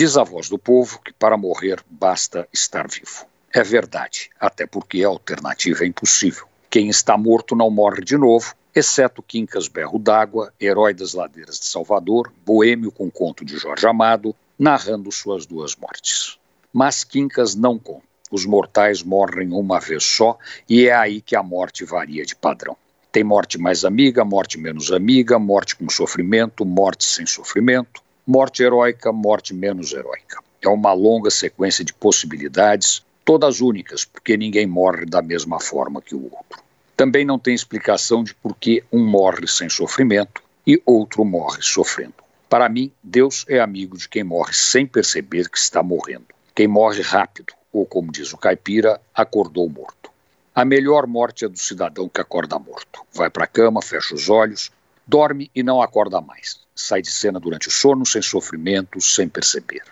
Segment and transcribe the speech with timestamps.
[0.00, 3.26] Diz a voz do povo que para morrer basta estar vivo.
[3.52, 6.46] É verdade, até porque a alternativa é impossível.
[6.70, 11.66] Quem está morto não morre de novo, exceto Quincas Berro d'Água, herói das ladeiras de
[11.66, 16.38] Salvador, boêmio com conto de Jorge Amado, narrando suas duas mortes.
[16.72, 18.06] Mas Quincas não conta.
[18.30, 22.74] Os mortais morrem uma vez só e é aí que a morte varia de padrão.
[23.12, 29.10] Tem morte mais amiga, morte menos amiga, morte com sofrimento, morte sem sofrimento, morte heróica,
[29.10, 30.40] morte menos heróica.
[30.62, 36.14] É uma longa sequência de possibilidades, todas únicas, porque ninguém morre da mesma forma que
[36.14, 36.62] o outro.
[36.96, 42.14] Também não tem explicação de por que um morre sem sofrimento e outro morre sofrendo.
[42.48, 46.26] Para mim, Deus é amigo de quem morre sem perceber que está morrendo.
[46.54, 50.08] Quem morre rápido, ou como diz o caipira, acordou morto.
[50.54, 53.00] A melhor morte é do cidadão que acorda morto.
[53.12, 54.70] Vai para a cama, fecha os olhos,
[55.04, 56.59] dorme e não acorda mais.
[56.80, 59.82] Sai de cena durante o sono, sem sofrimento, sem perceber.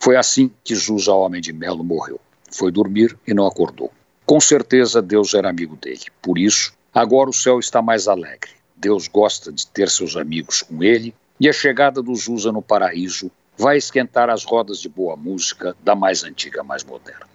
[0.00, 2.18] Foi assim que Zusa Homem de Melo morreu.
[2.50, 3.92] Foi dormir e não acordou.
[4.24, 6.06] Com certeza Deus era amigo dele.
[6.22, 8.50] Por isso, agora o céu está mais alegre.
[8.76, 13.30] Deus gosta de ter seus amigos com ele e a chegada do Zusa no paraíso
[13.56, 17.26] vai esquentar as rodas de boa música da mais antiga mais moderna.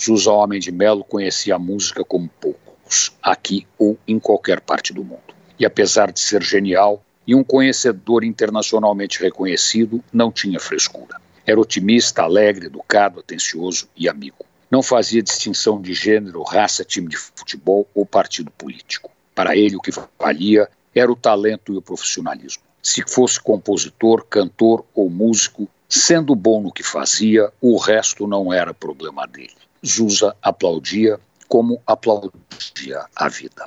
[0.00, 5.04] Zusa Homem de Melo conhecia a música como poucos, aqui ou em qualquer parte do
[5.04, 5.34] mundo.
[5.58, 11.20] E apesar de ser genial e um conhecedor internacionalmente reconhecido, não tinha frescura.
[11.46, 14.46] Era otimista, alegre, educado, atencioso e amigo.
[14.70, 19.10] Não fazia distinção de gênero, raça, time de futebol ou partido político.
[19.34, 22.62] Para ele, o que valia era o talento e o profissionalismo.
[22.82, 28.72] Se fosse compositor, cantor ou músico, sendo bom no que fazia, o resto não era
[28.72, 29.52] problema dele.
[29.86, 33.66] Zusa aplaudia como aplaudia a vida.